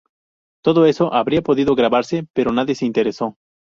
[0.63, 3.37] Todo eso habría podido grabarse, pero nadie se interesó.